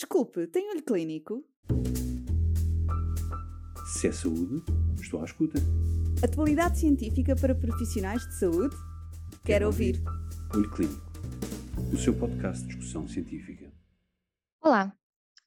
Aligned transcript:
Desculpe, 0.00 0.46
tem 0.46 0.70
olho 0.70 0.82
clínico? 0.82 1.44
Se 3.92 4.08
é 4.08 4.12
saúde, 4.12 4.64
estou 4.98 5.20
à 5.20 5.26
escuta. 5.26 5.58
Atualidade 6.24 6.78
científica 6.78 7.36
para 7.36 7.54
profissionais 7.54 8.26
de 8.26 8.38
saúde? 8.38 8.74
Quero, 8.74 9.42
Quero 9.44 9.66
ouvir. 9.66 10.02
Olho 10.54 10.70
Clínico, 10.70 11.12
o 11.92 11.98
seu 11.98 12.18
podcast 12.18 12.62
de 12.62 12.68
discussão 12.68 13.06
científica. 13.06 13.70
Olá! 14.62 14.90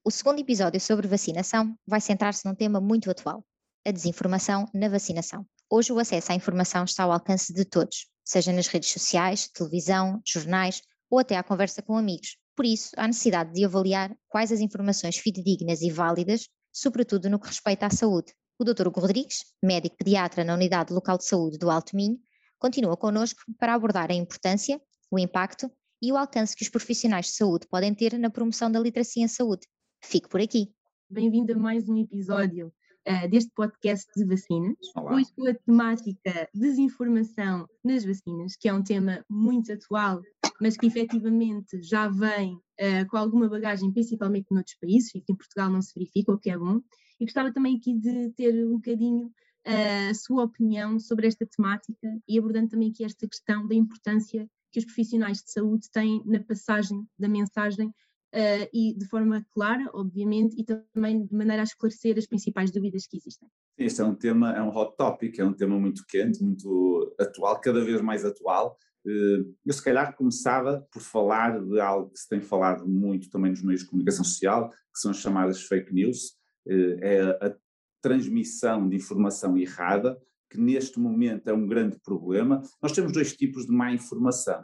O 0.04 0.12
segundo 0.12 0.40
episódio 0.40 0.80
sobre 0.80 1.08
vacinação 1.08 1.76
vai 1.88 2.00
centrar-se 2.00 2.48
num 2.48 2.54
tema 2.54 2.80
muito 2.80 3.10
atual: 3.10 3.44
a 3.84 3.90
desinformação 3.90 4.70
na 4.72 4.88
vacinação. 4.88 5.48
Hoje 5.68 5.92
o 5.92 5.98
acesso 5.98 6.32
à 6.32 6.36
informação 6.36 6.84
está 6.84 7.06
ao 7.06 7.12
alcance 7.12 7.52
de 7.52 7.66
todos, 7.66 8.08
seja 8.24 8.54
nas 8.54 8.68
redes 8.68 8.92
sociais, 8.92 9.48
televisão, 9.48 10.22
jornais 10.24 10.84
ou 11.10 11.18
até 11.18 11.38
à 11.38 11.42
conversa 11.42 11.82
com 11.82 11.98
amigos. 11.98 12.38
Por 12.56 12.66
isso, 12.66 12.92
há 12.98 13.08
necessidade 13.08 13.52
de 13.54 13.66
avaliar 13.66 14.16
quais 14.30 14.52
as 14.52 14.60
informações 14.60 15.18
fidedignas 15.18 15.82
e 15.82 15.90
válidas, 15.90 16.48
sobretudo 16.72 17.30
no 17.30 17.40
que 17.40 17.48
respeita 17.48 17.88
à 17.88 17.90
saúde. 17.90 18.34
O 18.60 18.64
Dr. 18.64 18.88
Hugo 18.88 19.00
Rodrigues, 19.00 19.40
médico 19.62 19.98
pediatra 19.98 20.44
na 20.44 20.54
Unidade 20.54 20.94
Local 20.94 21.18
de 21.18 21.26
Saúde 21.26 21.58
do 21.58 21.72
Alto 21.72 21.96
Minho, 21.96 22.20
continua 22.60 22.96
connosco 22.96 23.42
para 23.58 23.74
abordar 23.74 24.12
a 24.12 24.14
importância, 24.14 24.80
o 25.12 25.18
impacto 25.18 25.70
e 26.02 26.12
o 26.12 26.18
alcance 26.18 26.56
que 26.56 26.64
os 26.64 26.70
profissionais 26.70 27.26
de 27.28 27.32
saúde 27.34 27.68
podem 27.68 27.94
ter 27.94 28.18
na 28.20 28.30
promoção 28.30 28.72
da 28.72 28.80
literacia 28.80 29.24
em 29.24 29.28
saúde. 29.28 29.68
Fique 30.04 30.30
por 30.30 30.40
aqui. 30.40 30.72
Bem-vindo 31.10 31.54
a 31.54 31.58
mais 31.58 31.90
um 31.90 31.98
episódio 31.98 32.72
uh, 33.08 33.30
deste 33.30 33.52
podcast 33.56 34.06
de 34.16 34.26
vacinas. 34.26 34.76
Olá. 34.96 35.16
Hoje 35.16 35.32
com 35.36 35.48
a 35.48 35.54
temática 35.54 36.50
desinformação 36.54 37.68
nas 37.84 38.06
vacinas, 38.06 38.56
que 38.56 38.70
é 38.70 38.74
um 38.74 38.84
tema 38.84 39.26
muito 39.30 39.72
atual, 39.72 40.22
mas 40.64 40.78
que 40.78 40.86
efetivamente 40.86 41.82
já 41.82 42.08
vem 42.08 42.54
uh, 42.54 43.06
com 43.10 43.18
alguma 43.18 43.50
bagagem, 43.50 43.92
principalmente 43.92 44.48
noutros 44.50 44.78
países, 44.80 45.14
e 45.14 45.20
que 45.20 45.34
em 45.34 45.36
Portugal 45.36 45.70
não 45.70 45.82
se 45.82 45.94
verifica, 45.94 46.32
o 46.32 46.40
que 46.40 46.50
é 46.50 46.58
bom. 46.58 46.80
E 47.20 47.26
gostava 47.26 47.52
também 47.52 47.76
aqui 47.76 47.94
de 47.94 48.30
ter 48.32 48.66
um 48.66 48.76
bocadinho 48.76 49.26
uh, 49.26 50.10
a 50.10 50.14
sua 50.14 50.46
opinião 50.46 50.98
sobre 51.02 51.28
esta 51.28 51.46
temática 51.46 52.08
e 52.26 52.40
abordando 52.40 52.70
também 52.70 52.92
aqui 52.92 53.04
esta 53.04 53.28
questão 53.28 53.68
da 53.68 53.76
importância 53.76 54.50
que 54.72 54.80
os 54.80 54.86
profissionais 54.86 55.40
de 55.40 55.52
saúde 55.52 55.92
têm 55.92 56.24
na 56.26 56.40
passagem 56.40 57.06
da 57.20 57.28
mensagem 57.28 57.90
uh, 57.90 58.70
e 58.74 58.96
de 58.98 59.06
forma 59.10 59.46
clara, 59.52 59.92
obviamente, 59.94 60.56
e 60.58 60.64
também 60.64 61.26
de 61.26 61.36
maneira 61.36 61.64
a 61.64 61.66
esclarecer 61.66 62.18
as 62.18 62.26
principais 62.26 62.72
dúvidas 62.72 63.06
que 63.06 63.18
existem. 63.18 63.50
Este 63.78 64.02
é 64.02 64.04
um 64.04 64.14
tema, 64.14 64.54
é 64.54 64.62
um 64.62 64.76
hot 64.76 64.96
topic, 64.98 65.40
é 65.40 65.46
um 65.46 65.54
tema 65.54 65.80
muito 65.80 66.06
quente, 66.08 66.44
muito 66.44 67.16
atual, 67.20 67.60
cada 67.60 67.84
vez 67.84 68.02
mais 68.02 68.24
atual. 68.24 68.78
Eh, 69.06 69.44
eu, 69.66 69.74
se 69.74 69.84
calhar, 69.84 70.16
começava 70.16 70.88
por 70.92 71.02
falar 71.02 71.60
de 71.60 71.80
algo 71.80 72.12
que 72.12 72.20
se 72.20 72.30
tem 72.30 72.40
falado 72.40 72.88
muito 72.88 73.30
também 73.30 73.52
nos 73.52 73.64
meios 73.64 73.82
de 73.82 73.88
comunicação 73.88 74.24
social, 74.24 74.70
que 74.70 75.00
são 75.00 75.12
as 75.12 75.18
chamadas 75.18 75.64
fake 75.64 75.94
news, 75.94 76.38
eh, 76.68 76.98
é 77.02 77.48
a 77.48 77.56
transmissão 78.02 78.88
de 78.88 78.96
informação 78.96 79.58
errada, 79.58 80.22
que 80.50 80.60
neste 80.60 81.00
momento 81.00 81.48
é 81.48 81.54
um 81.54 81.66
grande 81.66 81.98
problema. 82.00 82.62
Nós 82.82 82.92
temos 82.92 83.12
dois 83.12 83.36
tipos 83.36 83.66
de 83.66 83.72
má 83.72 83.92
informação. 83.92 84.64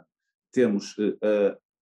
Temos 0.52 0.94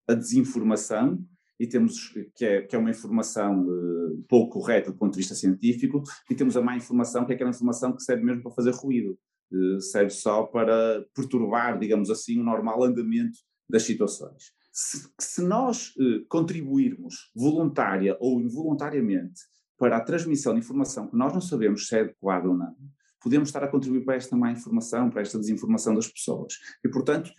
a 0.07 0.13
desinformação, 0.15 1.23
e 1.59 1.67
temos 1.67 2.13
que 2.35 2.45
é, 2.45 2.61
que 2.61 2.75
é 2.75 2.79
uma 2.79 2.89
informação 2.89 3.67
uh, 3.67 4.23
pouco 4.29 4.59
correta 4.59 4.91
do 4.91 4.97
ponto 4.97 5.11
de 5.13 5.17
vista 5.17 5.35
científico, 5.35 6.01
e 6.29 6.35
temos 6.35 6.55
a 6.55 6.61
má 6.61 6.75
informação, 6.77 7.25
que 7.25 7.33
é 7.33 7.35
aquela 7.35 7.49
informação 7.49 7.93
que 7.93 8.01
serve 8.01 8.23
mesmo 8.23 8.41
para 8.43 8.51
fazer 8.51 8.71
ruído, 8.71 9.19
uh, 9.51 9.81
serve 9.81 10.11
só 10.11 10.43
para 10.43 11.05
perturbar, 11.13 11.77
digamos 11.77 12.09
assim, 12.09 12.39
o 12.39 12.43
normal 12.43 12.83
andamento 12.83 13.37
das 13.69 13.83
situações. 13.83 14.53
Se, 14.71 15.09
se 15.19 15.41
nós 15.41 15.89
uh, 15.97 16.25
contribuirmos 16.29 17.29
voluntária 17.35 18.15
ou 18.21 18.39
involuntariamente 18.39 19.41
para 19.77 19.97
a 19.97 20.01
transmissão 20.01 20.53
de 20.53 20.59
informação 20.59 21.07
que 21.07 21.17
nós 21.17 21.33
não 21.33 21.41
sabemos 21.41 21.87
se 21.87 21.95
é 21.97 22.01
adequada 22.01 22.47
ou 22.47 22.57
não, 22.57 22.75
podemos 23.21 23.49
estar 23.49 23.63
a 23.63 23.67
contribuir 23.67 24.05
para 24.05 24.15
esta 24.15 24.35
má 24.35 24.51
informação, 24.51 25.09
para 25.09 25.21
esta 25.21 25.37
desinformação 25.37 25.93
das 25.93 26.07
pessoas. 26.07 26.53
E, 26.83 26.89
portanto, 26.89 27.31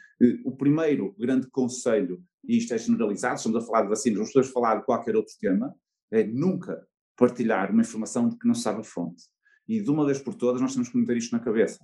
o 0.44 0.54
primeiro 0.54 1.14
grande 1.18 1.48
conselho 1.48 2.22
e 2.44 2.56
isto 2.56 2.74
é 2.74 2.78
generalizado, 2.78 3.36
estamos 3.36 3.62
a 3.62 3.66
falar 3.66 3.82
de 3.82 3.88
vacinas, 3.88 4.36
a 4.36 4.42
falar 4.44 4.76
de 4.76 4.84
qualquer 4.84 5.16
outro 5.16 5.34
tema, 5.40 5.74
é 6.10 6.24
nunca 6.24 6.86
partilhar 7.16 7.70
uma 7.70 7.82
informação 7.82 8.28
de 8.28 8.38
que 8.38 8.46
não 8.46 8.54
sabe 8.54 8.80
a 8.80 8.84
fonte. 8.84 9.24
E 9.68 9.80
de 9.80 9.90
uma 9.90 10.04
vez 10.04 10.18
por 10.18 10.34
todas 10.34 10.60
nós 10.60 10.72
temos 10.72 10.88
que 10.88 10.98
meter 10.98 11.16
isto 11.16 11.32
na 11.32 11.42
cabeça. 11.42 11.78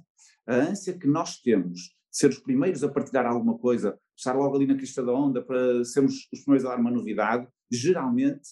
A 0.46 0.54
ânsia 0.54 0.98
que 0.98 1.06
nós 1.06 1.38
temos 1.40 1.78
de 1.78 2.18
ser 2.18 2.30
os 2.30 2.38
primeiros 2.38 2.82
a 2.82 2.88
partilhar 2.88 3.26
alguma 3.26 3.58
coisa, 3.58 3.98
estar 4.16 4.34
logo 4.34 4.56
ali 4.56 4.66
na 4.66 4.74
crista 4.74 5.04
da 5.04 5.12
onda 5.12 5.42
para 5.42 5.84
sermos 5.84 6.26
os 6.32 6.40
primeiros 6.40 6.64
a 6.64 6.70
dar 6.70 6.80
uma 6.80 6.90
novidade, 6.90 7.46
geralmente, 7.70 8.48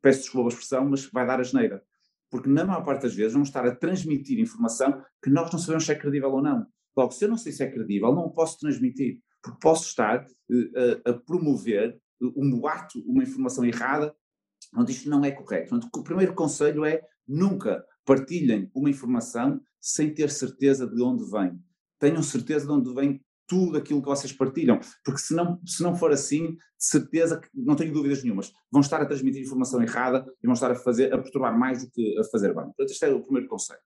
peço 0.00 0.20
desculpa 0.20 0.48
a 0.48 0.52
expressão, 0.52 0.88
mas 0.88 1.06
vai 1.06 1.26
dar 1.26 1.40
a 1.40 1.42
geneira. 1.42 1.82
Porque 2.30 2.48
na 2.48 2.64
maior 2.64 2.84
parte 2.84 3.02
das 3.02 3.14
vezes 3.14 3.32
vamos 3.32 3.48
estar 3.48 3.66
a 3.66 3.74
transmitir 3.74 4.38
informação 4.38 5.02
que 5.22 5.30
nós 5.30 5.50
não 5.50 5.58
sabemos 5.58 5.84
se 5.84 5.92
é 5.92 5.94
credível 5.96 6.30
ou 6.30 6.42
não. 6.42 6.66
Logo, 6.96 7.12
se 7.12 7.24
eu 7.24 7.28
não 7.28 7.36
sei 7.38 7.52
se 7.52 7.62
é 7.62 7.70
credível, 7.70 8.14
não 8.14 8.30
posso 8.30 8.58
transmitir 8.58 9.20
porque 9.42 9.58
posso 9.60 9.88
estar 9.88 10.24
uh, 10.24 11.02
a, 11.06 11.10
a, 11.10 11.14
promover 11.14 11.98
um 12.20 12.50
boato, 12.50 13.00
uma 13.06 13.22
informação 13.22 13.64
errada, 13.64 14.14
onde 14.76 14.92
isto 14.92 15.08
não 15.08 15.24
é 15.24 15.30
correto. 15.30 15.70
Portanto, 15.70 15.88
o 15.94 16.02
primeiro 16.02 16.34
conselho 16.34 16.84
é 16.84 17.00
nunca 17.26 17.84
partilhem 18.04 18.70
uma 18.74 18.90
informação 18.90 19.60
sem 19.80 20.12
ter 20.12 20.30
certeza 20.30 20.86
de 20.86 21.00
onde 21.02 21.30
vem. 21.30 21.58
Tenham 21.98 22.22
certeza 22.22 22.66
de 22.66 22.72
onde 22.72 22.92
vem 22.92 23.20
tudo 23.46 23.78
aquilo 23.78 24.02
que 24.02 24.08
vocês 24.08 24.32
partilham, 24.32 24.78
porque 25.02 25.20
se 25.20 25.34
não, 25.34 25.58
se 25.64 25.82
não 25.82 25.96
for 25.96 26.12
assim, 26.12 26.52
de 26.52 26.58
certeza 26.78 27.40
que 27.40 27.48
não 27.54 27.74
tenho 27.74 27.92
dúvidas 27.92 28.22
nenhumas, 28.22 28.52
vão 28.70 28.82
estar 28.82 29.00
a 29.00 29.06
transmitir 29.06 29.42
informação 29.42 29.82
errada 29.82 30.26
e 30.42 30.46
vão 30.46 30.52
estar 30.52 30.70
a 30.70 30.74
fazer, 30.74 31.12
a 31.14 31.18
perturbar 31.18 31.58
mais 31.58 31.82
do 31.82 31.90
que 31.90 32.18
a 32.18 32.24
fazer 32.24 32.54
bem. 32.54 32.66
Portanto, 32.66 32.90
este 32.90 33.04
é 33.06 33.08
o 33.08 33.22
primeiro 33.22 33.48
conselho. 33.48 33.80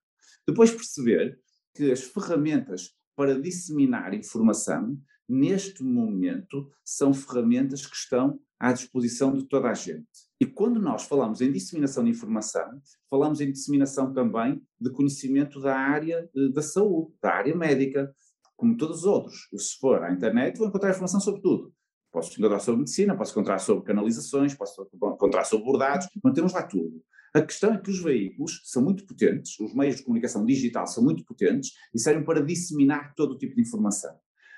Depois 0.45 0.69
perceber 0.69 1.39
que 1.73 1.91
as 1.91 2.03
ferramentas 2.03 2.93
para 3.15 3.39
disseminar 3.39 4.13
informação 4.13 4.97
neste 5.27 5.83
momento, 5.83 6.69
são 6.83 7.13
ferramentas 7.13 7.85
que 7.85 7.95
estão 7.95 8.39
à 8.59 8.71
disposição 8.71 9.33
de 9.33 9.45
toda 9.45 9.69
a 9.69 9.73
gente. 9.73 10.07
E 10.39 10.45
quando 10.45 10.79
nós 10.79 11.03
falamos 11.03 11.41
em 11.41 11.51
disseminação 11.51 12.03
de 12.03 12.11
informação, 12.11 12.81
falamos 13.09 13.41
em 13.41 13.51
disseminação 13.51 14.13
também 14.13 14.61
de 14.79 14.89
conhecimento 14.89 15.59
da 15.59 15.75
área 15.75 16.29
eh, 16.35 16.49
da 16.49 16.61
saúde, 16.61 17.13
da 17.21 17.33
área 17.33 17.55
médica, 17.55 18.13
como 18.55 18.77
todos 18.77 18.99
os 18.99 19.05
outros. 19.05 19.47
Se 19.57 19.77
for 19.79 20.03
à 20.03 20.11
internet, 20.11 20.57
vou 20.57 20.67
encontrar 20.67 20.91
informação 20.91 21.19
sobre 21.19 21.41
tudo. 21.41 21.73
Posso 22.11 22.37
encontrar 22.39 22.59
sobre 22.59 22.79
medicina, 22.79 23.17
posso 23.17 23.31
encontrar 23.31 23.59
sobre 23.59 23.83
canalizações, 23.83 24.53
posso 24.53 24.87
encontrar 24.93 25.43
sobre 25.45 25.65
bordados, 25.65 26.07
não 26.23 26.31
temos 26.31 26.53
lá 26.53 26.63
tudo. 26.63 27.03
A 27.33 27.41
questão 27.41 27.73
é 27.73 27.77
que 27.79 27.89
os 27.89 27.99
veículos 27.99 28.61
são 28.65 28.83
muito 28.83 29.05
potentes, 29.07 29.59
os 29.59 29.73
meios 29.73 29.95
de 29.95 30.03
comunicação 30.03 30.45
digital 30.45 30.85
são 30.85 31.03
muito 31.03 31.25
potentes 31.25 31.71
e 31.93 31.99
servem 31.99 32.23
para 32.23 32.41
disseminar 32.41 33.15
todo 33.15 33.33
o 33.33 33.37
tipo 33.37 33.55
de 33.55 33.61
informação 33.61 34.15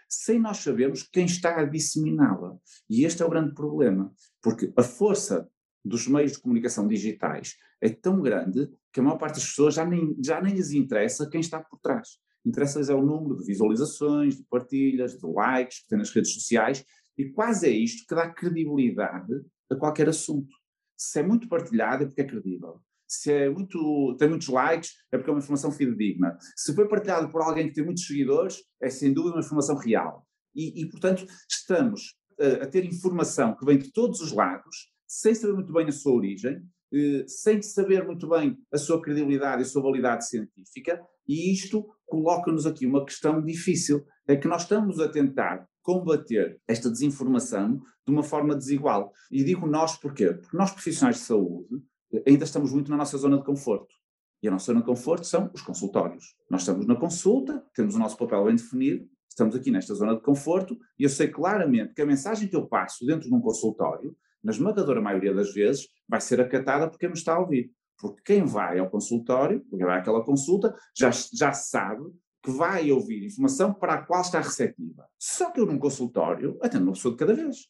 sem 0.07 0.39
nós 0.39 0.57
sabermos 0.57 1.03
quem 1.03 1.25
está 1.25 1.59
a 1.59 1.65
disseminá-la. 1.65 2.57
E 2.89 3.05
este 3.05 3.21
é 3.21 3.25
o 3.25 3.29
grande 3.29 3.53
problema, 3.53 4.13
porque 4.41 4.71
a 4.77 4.83
força 4.83 5.49
dos 5.83 6.07
meios 6.07 6.33
de 6.33 6.39
comunicação 6.39 6.87
digitais 6.87 7.55
é 7.79 7.89
tão 7.89 8.21
grande 8.21 8.69
que 8.91 8.99
a 8.99 9.03
maior 9.03 9.17
parte 9.17 9.35
das 9.35 9.45
pessoas 9.45 9.75
já 9.75 9.85
nem, 9.85 10.15
já 10.23 10.41
nem 10.41 10.53
lhes 10.53 10.71
interessa 10.71 11.29
quem 11.29 11.41
está 11.41 11.59
por 11.59 11.79
trás. 11.79 12.17
Interessa-lhes 12.45 12.89
é 12.89 12.93
o 12.93 13.05
número 13.05 13.37
de 13.37 13.45
visualizações, 13.45 14.37
de 14.37 14.43
partilhas, 14.43 15.17
de 15.17 15.27
likes 15.27 15.81
que 15.81 15.89
tem 15.89 15.97
nas 15.97 16.11
redes 16.11 16.33
sociais, 16.33 16.85
e 17.17 17.29
quase 17.29 17.67
é 17.67 17.71
isto 17.71 18.05
que 18.07 18.15
dá 18.15 18.29
credibilidade 18.29 19.33
a 19.69 19.75
qualquer 19.75 20.09
assunto. 20.09 20.55
Se 20.97 21.19
é 21.19 21.23
muito 21.23 21.47
partilhado 21.47 22.03
é 22.03 22.07
porque 22.07 22.21
é 22.21 22.25
credível 22.25 22.81
se 23.07 23.31
é 23.31 23.49
muito, 23.49 24.15
tem 24.17 24.29
muitos 24.29 24.47
likes, 24.47 24.91
é 25.11 25.17
porque 25.17 25.29
é 25.29 25.33
uma 25.33 25.39
informação 25.39 25.71
fidedigna. 25.71 26.37
Se 26.55 26.73
foi 26.73 26.87
partilhado 26.87 27.31
por 27.31 27.41
alguém 27.41 27.67
que 27.67 27.73
tem 27.73 27.85
muitos 27.85 28.05
seguidores, 28.05 28.57
é 28.81 28.89
sem 28.89 29.13
dúvida 29.13 29.35
uma 29.35 29.43
informação 29.43 29.75
real. 29.77 30.25
E, 30.55 30.81
e 30.81 30.89
portanto, 30.89 31.25
estamos 31.49 32.15
a, 32.39 32.63
a, 32.63 32.67
ter 32.67 32.85
informação 32.85 33.55
que 33.55 33.65
vem 33.65 33.77
de 33.77 33.91
todos 33.91 34.21
os 34.21 34.31
lados, 34.31 34.91
sem 35.07 35.35
saber 35.35 35.53
muito 35.53 35.73
bem 35.73 35.87
a 35.87 35.91
sua 35.91 36.13
origem, 36.13 36.61
eh, 36.93 37.25
sem 37.27 37.61
saber 37.61 38.05
muito 38.05 38.27
bem 38.27 38.57
a 38.71 38.77
sua 38.77 39.01
credibilidade 39.01 39.61
e 39.61 39.65
a 39.65 39.67
sua 39.67 39.81
validade 39.81 40.27
científica, 40.27 41.01
e 41.27 41.51
isto 41.51 41.85
coloca-nos 42.05 42.65
aqui 42.65 42.85
uma 42.85 43.05
questão 43.05 43.43
difícil, 43.43 44.05
é 44.27 44.35
que 44.35 44.47
nós 44.47 44.63
estamos 44.63 44.99
a 44.99 45.07
tentar 45.07 45.67
combater 45.81 46.59
esta 46.67 46.89
desinformação 46.89 47.79
de 48.05 48.13
uma 48.13 48.23
forma 48.23 48.55
desigual. 48.55 49.11
E 49.31 49.43
digo 49.43 49.67
nós 49.67 49.97
porquê? 49.97 50.33
Porque 50.33 50.57
nós 50.57 50.71
profissionais 50.71 51.17
de 51.17 51.23
saúde 51.23 51.81
ainda 52.25 52.43
estamos 52.43 52.71
muito 52.71 52.89
na 52.91 52.97
nossa 52.97 53.17
zona 53.17 53.37
de 53.37 53.43
conforto. 53.43 53.93
E 54.41 54.47
a 54.47 54.51
nossa 54.51 54.65
zona 54.65 54.81
de 54.81 54.85
conforto 54.85 55.25
são 55.25 55.49
os 55.53 55.61
consultórios. 55.61 56.35
Nós 56.49 56.61
estamos 56.61 56.85
na 56.85 56.95
consulta, 56.95 57.65
temos 57.73 57.95
o 57.95 57.99
nosso 57.99 58.17
papel 58.17 58.45
bem 58.45 58.55
definido, 58.55 59.07
estamos 59.29 59.55
aqui 59.55 59.71
nesta 59.71 59.93
zona 59.93 60.15
de 60.15 60.21
conforto 60.21 60.77
e 60.99 61.03
eu 61.03 61.09
sei 61.09 61.27
claramente 61.27 61.93
que 61.93 62.01
a 62.01 62.05
mensagem 62.05 62.47
que 62.47 62.55
eu 62.55 62.67
passo 62.67 63.05
dentro 63.05 63.27
de 63.27 63.33
um 63.33 63.41
consultório, 63.41 64.15
na 64.43 64.51
esmagadora 64.51 65.01
maioria 65.01 65.33
das 65.33 65.53
vezes, 65.53 65.87
vai 66.07 66.21
ser 66.21 66.39
acatada 66.39 66.89
por 66.89 66.99
quem 66.99 67.09
me 67.09 67.15
está 67.15 67.33
a 67.33 67.39
ouvir. 67.39 67.71
Porque 67.97 68.21
quem 68.23 68.45
vai 68.45 68.77
ao 68.77 68.89
consultório, 68.89 69.65
quem 69.69 69.79
vai 69.79 69.99
àquela 69.99 70.23
consulta, 70.23 70.75
já, 70.95 71.09
já 71.11 71.51
sabe 71.53 72.03
que 72.43 72.51
vai 72.51 72.91
ouvir 72.91 73.25
informação 73.25 73.73
para 73.73 73.95
a 73.95 74.03
qual 74.03 74.21
está 74.21 74.39
receptiva. 74.39 75.07
Só 75.17 75.49
que 75.49 75.59
eu 75.59 75.65
num 75.65 75.79
consultório 75.79 76.59
atendo 76.61 76.83
uma 76.83 76.93
pessoa 76.93 77.13
de 77.13 77.17
cada 77.17 77.33
vez. 77.33 77.67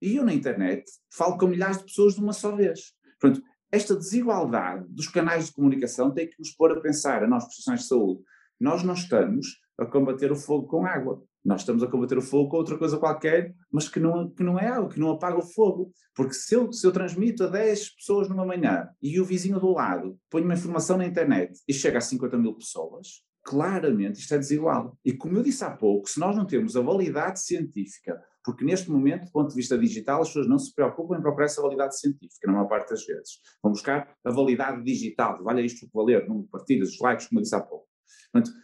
E 0.00 0.16
eu 0.16 0.24
na 0.24 0.32
internet 0.32 0.84
falo 1.10 1.36
com 1.36 1.48
milhares 1.48 1.78
de 1.78 1.84
pessoas 1.84 2.14
de 2.14 2.20
uma 2.20 2.32
só 2.32 2.54
vez. 2.54 2.94
Portanto, 3.20 3.44
esta 3.72 3.96
desigualdade 3.96 4.86
dos 4.90 5.08
canais 5.08 5.46
de 5.46 5.52
comunicação 5.52 6.12
tem 6.12 6.28
que 6.28 6.38
nos 6.38 6.50
pôr 6.50 6.72
a 6.72 6.80
pensar, 6.80 7.24
a 7.24 7.26
nós 7.26 7.44
profissionais 7.44 7.82
de 7.82 7.88
saúde, 7.88 8.22
nós 8.60 8.82
não 8.82 8.92
estamos 8.92 9.58
a 9.78 9.86
combater 9.86 10.30
o 10.30 10.36
fogo 10.36 10.68
com 10.68 10.84
água. 10.84 11.22
Nós 11.44 11.62
estamos 11.62 11.82
a 11.82 11.88
combater 11.88 12.16
o 12.16 12.22
fogo 12.22 12.50
com 12.50 12.58
outra 12.58 12.78
coisa 12.78 12.98
qualquer, 12.98 13.52
mas 13.72 13.88
que 13.88 13.98
não, 13.98 14.30
que 14.30 14.44
não 14.44 14.58
é 14.58 14.68
água, 14.68 14.90
que 14.90 15.00
não 15.00 15.10
apaga 15.10 15.38
o 15.38 15.42
fogo. 15.42 15.90
Porque 16.14 16.34
se 16.34 16.54
eu, 16.54 16.72
se 16.72 16.86
eu 16.86 16.92
transmito 16.92 17.44
a 17.44 17.48
10 17.48 17.96
pessoas 17.96 18.28
numa 18.28 18.46
manhã 18.46 18.88
e 19.02 19.18
o 19.18 19.24
vizinho 19.24 19.58
do 19.58 19.72
lado 19.72 20.16
põe 20.30 20.42
uma 20.42 20.54
informação 20.54 20.96
na 20.96 21.06
internet 21.06 21.58
e 21.66 21.72
chega 21.74 21.98
a 21.98 22.02
50 22.02 22.38
mil 22.38 22.54
pessoas, 22.54 23.24
claramente 23.42 24.20
isto 24.20 24.34
é 24.34 24.38
desigual. 24.38 24.96
E 25.04 25.12
como 25.12 25.36
eu 25.36 25.42
disse 25.42 25.64
há 25.64 25.70
pouco, 25.70 26.08
se 26.08 26.20
nós 26.20 26.36
não 26.36 26.46
temos 26.46 26.76
a 26.76 26.80
validade 26.80 27.40
científica, 27.40 28.22
porque 28.44 28.64
neste 28.64 28.90
momento, 28.90 29.26
do 29.26 29.32
ponto 29.32 29.50
de 29.50 29.54
vista 29.54 29.78
digital, 29.78 30.22
as 30.22 30.28
pessoas 30.28 30.48
não 30.48 30.58
se 30.58 30.74
preocupam 30.74 31.16
em 31.16 31.22
procurar 31.22 31.46
essa 31.46 31.62
validade 31.62 31.98
científica, 31.98 32.46
na 32.46 32.52
maior 32.54 32.68
parte 32.68 32.90
das 32.90 33.04
vezes. 33.04 33.38
Vão 33.62 33.72
buscar 33.72 34.16
a 34.24 34.30
validade 34.30 34.82
digital, 34.82 35.42
vale 35.42 35.62
isto 35.62 35.88
valer, 35.92 36.26
número 36.26 36.44
de 36.44 36.50
partilhas, 36.50 36.90
os 36.90 37.00
likes, 37.00 37.28
como 37.28 37.40
eu 37.40 37.42
disse 37.42 37.54
há 37.54 37.60
pouco. 37.60 37.86
Portanto, 38.32 38.56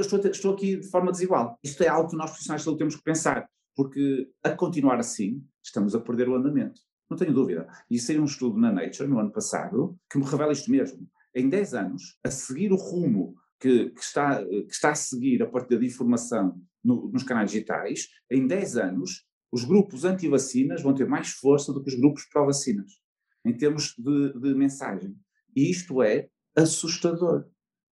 estou, 0.00 0.18
estou 0.30 0.54
aqui 0.54 0.76
de 0.76 0.88
forma 0.88 1.12
desigual. 1.12 1.58
Isto 1.62 1.82
é 1.82 1.88
algo 1.88 2.10
que 2.10 2.16
nós 2.16 2.30
profissionais 2.30 2.62
de 2.62 2.64
saúde 2.64 2.78
temos 2.78 2.96
que 2.96 3.02
pensar, 3.02 3.48
porque 3.74 4.30
a 4.42 4.50
continuar 4.50 4.98
assim, 4.98 5.44
estamos 5.62 5.94
a 5.94 6.00
perder 6.00 6.28
o 6.28 6.34
andamento. 6.34 6.80
Não 7.10 7.16
tenho 7.16 7.32
dúvida. 7.32 7.68
E 7.90 7.98
saiu 7.98 8.22
um 8.22 8.24
estudo 8.24 8.58
na 8.58 8.72
Nature, 8.72 9.08
no 9.08 9.18
ano 9.18 9.30
passado, 9.30 9.96
que 10.10 10.18
me 10.18 10.24
revela 10.24 10.52
isto 10.52 10.70
mesmo. 10.70 11.06
Em 11.34 11.48
10 11.48 11.74
anos, 11.74 12.18
a 12.24 12.30
seguir 12.30 12.72
o 12.72 12.76
rumo 12.76 13.36
que, 13.60 13.90
que, 13.90 14.00
está, 14.00 14.44
que 14.44 14.72
está 14.72 14.90
a 14.90 14.94
seguir 14.94 15.42
a 15.42 15.46
partir 15.46 15.78
de 15.78 15.86
informação 15.86 16.60
no, 16.82 17.08
nos 17.08 17.22
canais 17.22 17.50
digitais, 17.50 18.08
em 18.30 18.46
10 18.46 18.76
anos, 18.76 19.26
os 19.50 19.64
grupos 19.64 20.04
anti-vacinas 20.04 20.82
vão 20.82 20.94
ter 20.94 21.08
mais 21.08 21.30
força 21.30 21.72
do 21.72 21.82
que 21.82 21.88
os 21.88 21.98
grupos 21.98 22.26
pró-vacinas, 22.26 23.00
em 23.44 23.56
termos 23.56 23.94
de, 23.96 24.38
de 24.38 24.54
mensagem. 24.54 25.16
E 25.54 25.70
isto 25.70 26.02
é 26.02 26.28
assustador. 26.54 27.46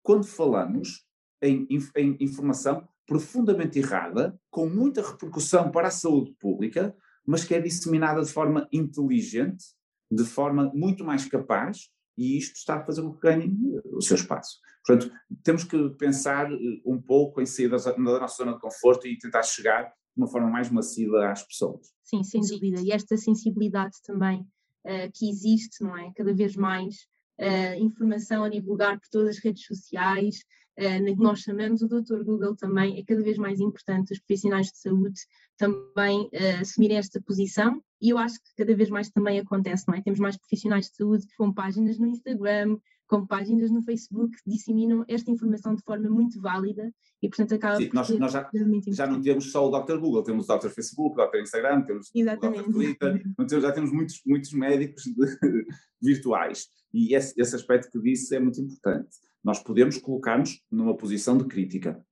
Quando 0.04 0.25
falamos 0.25 1.06
em, 1.42 1.68
em 1.95 2.18
informação 2.19 2.88
profundamente 3.06 3.80
errada, 3.80 4.39
com 4.50 4.68
muita 4.68 5.01
repercussão 5.01 5.71
para 5.71 5.88
a 5.88 5.92
saúde 5.92 6.33
pública, 6.39 6.95
mas 7.25 7.44
que 7.44 7.56
é 7.56 7.62
disseminada 7.62 8.21
de 8.21 8.31
forma 8.31 8.68
inteligente, 8.71 9.65
de 10.12 10.24
forma 10.24 10.71
muito 10.74 11.03
mais 11.03 11.25
capaz, 11.25 11.89
e 12.18 12.38
isto 12.38 12.56
está 12.56 12.78
a 12.78 12.86
fazer 12.86 13.02
com 13.02 13.14
que 13.14 13.22
ganhe 13.22 13.56
o 13.86 14.02
seu 14.02 14.16
espaço. 14.16 14.60
Portanto, 14.86 15.14
temos 15.44 15.64
que 15.64 15.90
pensar 15.92 16.52
eh, 16.52 16.58
um 16.86 17.00
pouco 17.02 17.42
em 17.42 17.46
sair 17.46 17.69
da, 17.69 17.78
da 17.78 17.98
nossa 17.98 18.38
zona 18.38 18.54
de 18.54 18.60
conforto 18.60 19.06
e 19.06 19.18
tentar 19.18 19.44
chegar 19.44 19.84
de 19.84 19.92
uma 20.16 20.28
forma 20.28 20.50
mais 20.50 20.69
massiva 20.69 21.30
às 21.30 21.44
pessoas. 21.44 21.94
Sim, 22.04 22.24
sem 22.24 22.42
dúvida. 22.42 22.81
E 22.81 22.92
esta 22.92 23.18
sensibilidade 23.18 23.98
também 24.04 24.42
uh, 24.42 25.12
que 25.14 25.30
existe, 25.30 25.84
não 25.84 25.96
é? 25.96 26.12
Cada 26.16 26.34
vez 26.34 26.56
mais 26.56 26.96
uh, 27.40 27.80
informação 27.80 28.44
a 28.44 28.50
divulgar 28.50 29.00
por 29.00 29.10
todas 29.12 29.38
as 29.38 29.44
redes 29.44 29.66
sociais, 29.66 30.40
uh, 30.79 31.06
que 31.06 31.21
nós 31.21 31.39
chamamos 31.39 31.81
o 31.81 31.88
Dr. 31.88 32.24
Google 32.24 32.56
também, 32.56 33.00
é 33.00 33.03
cada 33.03 33.21
vez 33.21 33.38
mais 33.38 33.59
importante 33.59 34.13
os 34.13 34.19
profissionais 34.19 34.68
de 34.68 34.77
saúde 34.77 35.19
também 35.57 36.21
uh, 36.25 36.62
assumirem 36.62 36.97
esta 36.97 37.21
posição 37.21 37.81
e 38.01 38.09
eu 38.09 38.18
acho 38.18 38.35
que 38.35 38.56
cada 38.57 38.75
vez 38.75 38.89
mais 38.89 39.09
também 39.09 39.39
acontece, 39.39 39.85
não 39.88 39.95
é? 39.95 40.01
Temos 40.01 40.19
mais 40.19 40.38
profissionais 40.38 40.89
de 40.89 40.95
saúde 40.95 41.25
com 41.35 41.51
páginas 41.51 41.97
no 41.97 42.07
Instagram, 42.07 42.77
com 43.07 43.25
páginas 43.25 43.71
no 43.71 43.81
Facebook 43.81 44.35
que 44.38 44.50
disseminam 44.51 45.03
esta 45.07 45.31
informação 45.31 45.74
de 45.74 45.81
forma 45.81 46.09
muito 46.09 46.39
válida 46.41 46.94
e, 47.21 47.27
portanto, 47.27 47.56
acaba 47.56 47.77
Sim, 47.77 47.89
nós, 47.94 48.09
nós 48.09 48.31
já, 48.31 48.50
já, 48.89 49.07
não 49.07 49.21
temos 49.21 49.51
só 49.51 49.68
o 49.68 49.71
Dr. 49.71 49.97
Google, 49.97 50.24
temos 50.24 50.47
o 50.47 50.57
Dr. 50.57 50.69
Facebook, 50.69 51.19
o 51.19 51.25
Dr. 51.25 51.38
Instagram, 51.38 51.81
temos 51.83 52.12
Exatamente. 52.13 52.62
o 52.62 52.65
Dr. 52.65 52.74
Twitter, 52.74 53.24
então 53.39 53.62
já 53.62 53.71
temos 53.71 53.91
muitos, 53.91 54.21
muitos 54.25 54.51
médicos 54.51 55.03
de, 55.03 55.15
virtuais 56.01 56.68
e 56.94 57.15
esse, 57.15 57.33
esse 57.39 57.56
aspecto 57.56 57.89
que 57.91 58.00
disse 58.00 58.35
é 58.35 58.39
muito 58.39 58.62
importante. 58.62 59.09
Nós 59.48 59.64
podemos 59.64 59.98
colocar-nos 59.98 60.62
numa 60.70 60.98
posição 60.98 61.38
de 61.38 61.46
crítica. 61.46 62.04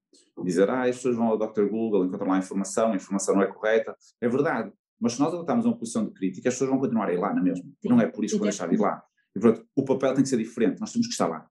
Dizer, 0.41 0.69
ah, 0.69 0.83
as 0.83 0.95
pessoas 0.95 1.17
vão 1.17 1.27
ao 1.27 1.37
Dr. 1.37 1.65
Google, 1.65 2.05
encontram 2.05 2.29
lá 2.29 2.37
informação, 2.37 2.93
a 2.93 2.95
informação 2.95 3.35
não 3.35 3.41
é 3.41 3.47
correta. 3.47 3.93
É 4.21 4.29
verdade. 4.29 4.71
Mas 4.97 5.13
se 5.13 5.19
nós 5.19 5.33
adotarmos 5.33 5.65
uma 5.65 5.77
posição 5.77 6.05
de 6.05 6.13
crítica, 6.13 6.47
as 6.47 6.55
pessoas 6.55 6.69
vão 6.69 6.79
continuar 6.79 7.09
a 7.09 7.13
ir 7.13 7.17
lá, 7.17 7.33
não 7.33 7.41
é 7.41 7.43
mesmo? 7.43 7.65
Sim. 7.81 7.89
Não 7.89 7.99
é 7.99 8.07
por 8.07 8.23
isso 8.23 8.35
que 8.35 8.39
vão 8.39 8.47
deixar 8.47 8.69
de 8.69 8.75
ir 8.75 8.79
lá. 8.79 9.03
E, 9.35 9.39
portanto, 9.41 9.67
o 9.75 9.83
papel 9.83 10.13
tem 10.13 10.23
que 10.23 10.29
ser 10.29 10.37
diferente. 10.37 10.79
Nós 10.79 10.93
temos 10.93 11.07
que 11.07 11.11
estar 11.11 11.27
lá. 11.27 11.45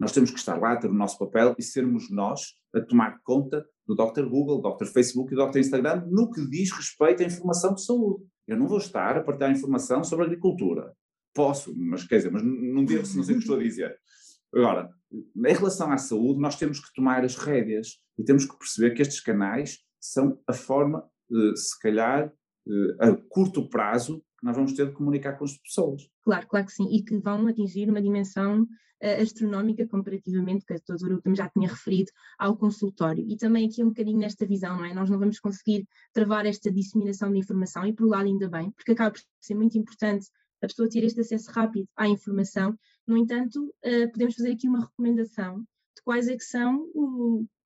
Nós 0.00 0.12
temos 0.12 0.30
que 0.30 0.38
estar 0.38 0.58
lá, 0.58 0.74
ter 0.74 0.88
o 0.88 0.94
nosso 0.94 1.18
papel 1.18 1.54
e 1.58 1.62
sermos 1.62 2.10
nós 2.10 2.54
a 2.74 2.80
tomar 2.80 3.20
conta 3.22 3.62
do 3.86 3.94
Dr. 3.94 4.24
Google, 4.24 4.62
do 4.62 4.74
Dr. 4.74 4.86
Facebook 4.86 5.34
e 5.34 5.36
do 5.36 5.46
Dr. 5.46 5.58
Instagram 5.58 6.06
no 6.10 6.30
que 6.30 6.48
diz 6.48 6.72
respeito 6.72 7.22
à 7.22 7.26
informação 7.26 7.74
de 7.74 7.84
saúde. 7.84 8.24
Eu 8.48 8.56
não 8.56 8.66
vou 8.66 8.78
estar 8.78 9.18
a 9.18 9.22
partilhar 9.22 9.50
informação 9.50 10.02
sobre 10.02 10.24
agricultura. 10.24 10.94
Posso, 11.34 11.76
mas 11.76 12.04
quer 12.04 12.16
dizer, 12.16 12.30
mas 12.30 12.42
não 12.42 12.86
devo 12.86 13.04
se 13.04 13.18
não 13.18 13.22
sei 13.22 13.34
o 13.34 13.36
que 13.36 13.44
estou 13.44 13.58
a 13.58 13.62
dizer. 13.62 13.94
Agora, 14.54 14.95
em 15.12 15.54
relação 15.54 15.90
à 15.90 15.98
saúde, 15.98 16.40
nós 16.40 16.56
temos 16.56 16.80
que 16.80 16.92
tomar 16.94 17.24
as 17.24 17.36
rédeas 17.36 18.00
e 18.18 18.24
temos 18.24 18.44
que 18.44 18.58
perceber 18.58 18.94
que 18.94 19.02
estes 19.02 19.20
canais 19.20 19.78
são 20.00 20.38
a 20.46 20.52
forma, 20.52 21.04
eh, 21.32 21.56
se 21.56 21.78
calhar, 21.80 22.32
eh, 22.68 22.96
a 23.00 23.16
curto 23.28 23.68
prazo, 23.68 24.22
que 24.38 24.44
nós 24.44 24.56
vamos 24.56 24.72
ter 24.72 24.86
de 24.86 24.92
comunicar 24.92 25.34
com 25.34 25.44
as 25.44 25.56
pessoas. 25.58 26.02
Claro, 26.22 26.46
claro 26.46 26.66
que 26.66 26.72
sim, 26.72 26.88
e 26.90 27.02
que 27.02 27.18
vão 27.18 27.46
atingir 27.46 27.88
uma 27.88 28.02
dimensão 28.02 28.62
uh, 28.62 29.22
astronómica 29.22 29.86
comparativamente, 29.86 30.64
que 30.64 30.74
a 30.74 30.78
doutora 30.86 31.20
já 31.34 31.48
tinha 31.48 31.68
referido, 31.68 32.10
ao 32.38 32.56
consultório. 32.56 33.24
E 33.26 33.36
também 33.36 33.66
aqui 33.66 33.82
um 33.82 33.88
bocadinho 33.88 34.18
nesta 34.18 34.46
visão, 34.46 34.76
não 34.76 34.84
é? 34.84 34.94
Nós 34.94 35.08
não 35.08 35.18
vamos 35.18 35.40
conseguir 35.40 35.86
travar 36.12 36.46
esta 36.46 36.70
disseminação 36.70 37.32
de 37.32 37.38
informação, 37.38 37.86
e 37.86 37.92
por 37.92 38.06
um 38.06 38.10
lado 38.10 38.26
ainda 38.26 38.48
bem, 38.48 38.70
porque 38.72 38.92
acaba 38.92 39.12
por 39.12 39.20
ser 39.40 39.54
muito 39.54 39.78
importante 39.78 40.28
a 40.62 40.66
pessoa 40.66 40.88
ter 40.88 41.04
este 41.04 41.20
acesso 41.20 41.50
rápido 41.50 41.88
à 41.96 42.08
informação. 42.08 42.76
No 43.06 43.16
entanto, 43.16 43.72
uh, 43.84 44.10
podemos 44.10 44.34
fazer 44.34 44.52
aqui 44.52 44.68
uma 44.68 44.80
recomendação 44.80 45.60
de 45.60 46.02
quais 46.04 46.28
é 46.28 46.36
que 46.36 46.44
são 46.44 46.90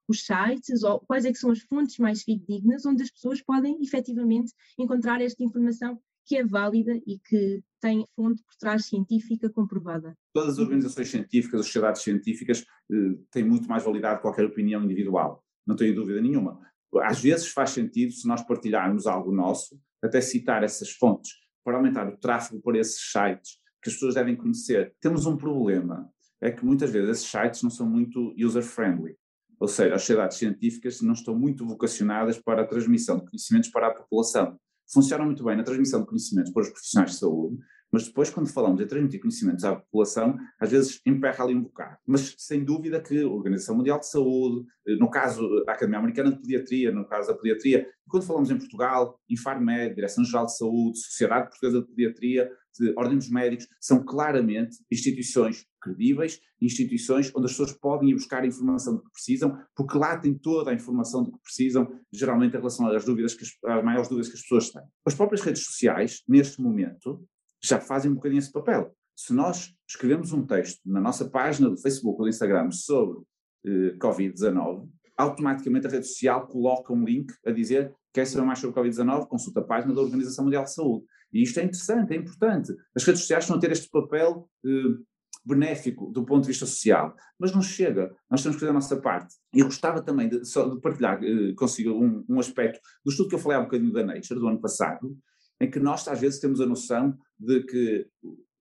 os 0.09 0.25
sites 0.25 0.83
ou 0.83 1.01
quais 1.01 1.25
é 1.25 1.33
que 1.33 1.39
são 1.39 1.51
as 1.51 1.61
fontes 1.61 1.99
mais 1.99 2.23
fidedignas 2.23 2.85
onde 2.85 3.05
as 3.05 3.11
pessoas 3.11 3.41
podem 3.41 3.81
efetivamente 3.81 4.53
encontrar 4.79 5.21
esta 5.21 5.43
informação 5.43 6.01
que 6.27 6.37
é 6.37 6.45
válida 6.45 6.95
e 7.07 7.19
que 7.19 7.63
tem 7.81 8.05
fonte 8.15 8.43
por 8.43 8.55
trás 8.57 8.85
científica 8.87 9.49
comprovada. 9.49 10.17
Todas 10.33 10.55
as 10.55 10.59
organizações 10.59 11.09
científicas, 11.09 11.61
as 11.61 11.67
sociedades 11.67 12.03
científicas, 12.03 12.65
eh, 12.93 13.19
têm 13.31 13.45
muito 13.45 13.69
mais 13.69 13.83
validade 13.83 14.17
que 14.17 14.23
qualquer 14.23 14.45
opinião 14.45 14.85
individual, 14.85 15.45
não 15.67 15.75
tenho 15.75 15.95
dúvida 15.95 16.21
nenhuma. 16.21 16.61
Às 17.03 17.21
vezes 17.21 17.49
faz 17.49 17.71
sentido, 17.71 18.13
se 18.13 18.29
nós 18.29 18.43
partilharmos 18.43 19.07
algo 19.07 19.33
nosso, 19.33 19.81
até 20.03 20.21
citar 20.21 20.63
essas 20.63 20.91
fontes 20.91 21.33
para 21.65 21.77
aumentar 21.77 22.09
o 22.09 22.17
tráfego 22.17 22.61
por 22.61 22.77
esses 22.77 23.11
sites 23.11 23.60
que 23.83 23.89
as 23.89 23.95
pessoas 23.95 24.15
devem 24.15 24.37
conhecer. 24.37 24.95
Temos 25.01 25.27
um 25.27 25.37
problema, 25.37 26.11
é 26.41 26.51
que 26.51 26.65
muitas 26.65 26.91
vezes 26.91 27.11
esses 27.11 27.31
sites 27.31 27.63
não 27.63 27.71
são 27.71 27.87
muito 27.87 28.35
user-friendly, 28.39 29.17
ou 29.59 29.69
seja, 29.69 29.95
as 29.95 30.03
sociedades 30.03 30.39
científicas 30.39 31.01
não 31.03 31.13
estão 31.13 31.39
muito 31.39 31.67
vocacionadas 31.67 32.39
para 32.39 32.63
a 32.63 32.67
transmissão 32.67 33.19
de 33.19 33.27
conhecimentos 33.27 33.71
para 33.71 33.89
a 33.89 33.95
população. 33.95 34.59
Funcionam 34.91 35.27
muito 35.27 35.45
bem 35.45 35.57
na 35.57 35.63
transmissão 35.63 36.01
de 36.01 36.07
conhecimentos 36.07 36.53
para 36.53 36.63
os 36.63 36.71
profissionais 36.71 37.13
de 37.13 37.19
saúde, 37.19 37.59
mas 37.93 38.07
depois, 38.07 38.31
quando 38.31 38.53
falamos 38.53 38.79
de 38.79 38.87
transmitir 38.87 39.21
conhecimentos 39.21 39.65
à 39.65 39.75
população, 39.75 40.37
às 40.61 40.71
vezes 40.71 41.01
emperra 41.05 41.45
ali 41.45 41.55
um 41.55 41.63
bocado. 41.63 41.97
Mas 42.07 42.35
sem 42.39 42.65
dúvida 42.65 43.01
que 43.01 43.23
a 43.23 43.29
Organização 43.29 43.77
Mundial 43.77 43.99
de 43.99 44.09
Saúde, 44.09 44.67
eh, 44.87 44.97
no 44.97 45.11
caso 45.11 45.49
da 45.65 45.73
Academia 45.73 45.99
Americana 45.99 46.31
de 46.31 46.41
Pediatria, 46.41 46.93
no 46.93 47.07
caso 47.07 47.29
da 47.29 47.35
pediatria, 47.35 47.87
quando 48.09 48.27
falamos 48.27 48.51
em 48.51 48.59
Portugal, 48.59 49.19
Infarmed, 49.29 49.95
Direção-Geral 49.95 50.47
de 50.47 50.57
Saúde, 50.57 50.99
Sociedade 50.99 51.49
Portuguesa 51.49 51.81
de 51.81 51.89
Pediatria, 51.89 52.51
de 52.79 52.93
Ordem 52.97 53.19
dos 53.19 53.29
Médicos, 53.29 53.67
são 53.81 54.05
claramente 54.05 54.77
instituições 54.91 55.67
credíveis, 55.81 56.41
instituições 56.61 57.33
onde 57.35 57.47
as 57.47 57.53
pessoas 57.53 57.73
podem 57.73 58.11
ir 58.11 58.15
buscar 58.15 58.43
a 58.43 58.47
informação 58.47 58.97
do 58.97 59.03
que 59.03 59.11
precisam, 59.11 59.59
porque 59.75 59.97
lá 59.97 60.17
tem 60.19 60.35
toda 60.35 60.71
a 60.71 60.75
informação 60.75 61.25
do 61.25 61.33
que 61.33 61.43
precisam, 61.43 61.89
geralmente 62.13 62.55
em 62.55 62.59
relação 62.59 62.87
às 62.87 63.05
dúvidas 63.05 63.35
que 63.35 63.45
as, 63.45 63.51
às 63.77 63.85
maiores 63.85 64.09
dúvidas 64.09 64.29
que 64.29 64.37
as 64.37 64.43
pessoas 64.43 64.71
têm. 64.71 64.83
As 65.07 65.15
próprias 65.15 65.41
redes 65.41 65.65
sociais, 65.65 66.23
neste 66.29 66.61
momento, 66.61 67.27
já 67.63 67.81
fazem 67.81 68.11
um 68.11 68.15
bocadinho 68.15 68.39
esse 68.39 68.53
papel. 68.53 68.95
Se 69.17 69.33
nós 69.33 69.75
escrevemos 69.89 70.33
um 70.33 70.47
texto 70.47 70.81
na 70.85 71.01
nossa 71.01 71.29
página 71.29 71.69
do 71.69 71.77
Facebook 71.77 72.19
ou 72.19 72.25
do 72.25 72.29
Instagram 72.29 72.71
sobre 72.71 73.23
eh, 73.67 73.97
Covid-19, 73.99 74.89
automaticamente 75.17 75.87
a 75.87 75.91
rede 75.91 76.07
social 76.07 76.47
coloca 76.47 76.93
um 76.93 77.05
link 77.05 77.33
a 77.45 77.51
dizer 77.51 77.95
quer 78.13 78.27
saber 78.27 78.45
mais 78.47 78.59
sobre 78.59 78.81
Covid-19, 78.81 79.29
consulta 79.29 79.61
a 79.61 79.65
página 79.65 79.95
da 79.95 80.01
Organização 80.01 80.45
Mundial 80.45 80.65
de 80.65 80.73
Saúde. 80.73 81.05
E 81.33 81.43
isto 81.43 81.61
é 81.61 81.65
interessante, 81.65 82.13
é 82.13 82.17
importante. 82.17 82.75
As 82.95 83.05
redes 83.05 83.21
sociais 83.21 83.45
estão 83.45 83.57
a 83.57 83.61
ter 83.61 83.71
este 83.71 83.89
papel 83.89 84.49
eh, 84.65 85.03
benéfico 85.45 86.11
do 86.11 86.25
ponto 86.25 86.43
de 86.43 86.49
vista 86.49 86.67
social, 86.67 87.15
mas 87.39 87.53
não 87.53 87.63
chega, 87.63 88.15
nós 88.31 88.43
temos 88.43 88.57
que 88.57 88.61
fazer 88.61 88.71
a 88.71 88.75
nossa 88.75 88.97
parte. 89.01 89.35
E 89.53 89.63
gostava 89.63 90.03
também 90.03 90.29
de, 90.29 90.45
só 90.45 90.69
de 90.69 90.81
partilhar 90.81 91.23
eh, 91.23 91.53
consigo 91.55 91.93
um, 91.93 92.25
um 92.29 92.41
aspecto 92.41 92.81
do 93.05 93.11
estudo 93.11 93.29
que 93.29 93.35
eu 93.35 93.39
falei 93.39 93.59
há 93.59 93.61
um 93.61 93.65
bocadinho 93.65 93.93
da 93.93 94.05
Nature, 94.05 94.41
do 94.41 94.49
ano 94.49 94.61
passado, 94.61 95.17
em 95.61 95.71
que 95.71 95.79
nós 95.79 96.07
às 96.09 96.21
vezes 96.21 96.41
temos 96.41 96.61
a 96.61 96.67
noção 96.67 97.17
de 97.39 97.63
que 97.65 98.09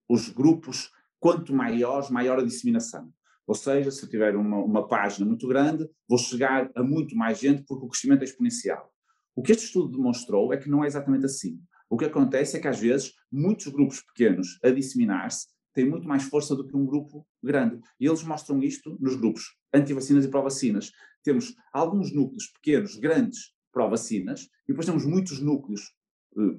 os 0.08 0.28
grupos, 0.28 0.90
quanto 1.18 1.54
maiores, 1.54 2.10
maior 2.10 2.38
a 2.38 2.44
disseminação. 2.44 3.12
Ou 3.46 3.54
seja, 3.54 3.90
se 3.90 4.04
eu 4.04 4.08
tiver 4.08 4.36
uma, 4.36 4.58
uma 4.58 4.86
página 4.86 5.26
muito 5.26 5.48
grande, 5.48 5.88
vou 6.08 6.18
chegar 6.18 6.70
a 6.74 6.82
muito 6.82 7.16
mais 7.16 7.38
gente 7.38 7.64
porque 7.64 7.84
o 7.84 7.88
crescimento 7.88 8.20
é 8.22 8.24
exponencial. 8.24 8.92
O 9.34 9.42
que 9.42 9.52
este 9.52 9.64
estudo 9.64 9.96
demonstrou 9.96 10.52
é 10.52 10.56
que 10.56 10.68
não 10.68 10.84
é 10.84 10.86
exatamente 10.86 11.24
assim. 11.24 11.60
O 11.88 11.96
que 11.96 12.04
acontece 12.04 12.56
é 12.56 12.60
que 12.60 12.68
às 12.68 12.78
vezes 12.78 13.14
muitos 13.32 13.66
grupos 13.68 14.02
pequenos 14.02 14.58
a 14.62 14.70
disseminar-se 14.70 15.48
tem 15.72 15.88
muito 15.88 16.06
mais 16.06 16.24
força 16.24 16.54
do 16.54 16.66
que 16.66 16.76
um 16.76 16.84
grupo 16.84 17.26
grande. 17.42 17.80
E 17.98 18.06
eles 18.06 18.22
mostram 18.22 18.62
isto 18.62 18.96
nos 19.00 19.16
grupos 19.16 19.56
anti-vacinas 19.72 20.24
e 20.24 20.28
pró-vacinas. 20.28 20.92
Temos 21.22 21.54
alguns 21.72 22.12
núcleos 22.12 22.48
pequenos, 22.48 22.96
grandes, 22.96 23.52
pró-vacinas, 23.72 24.42
e 24.42 24.68
depois 24.68 24.86
temos 24.86 25.04
muitos 25.04 25.40
núcleos 25.40 25.92